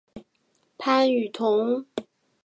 [0.79, 1.85] 潘雨桐。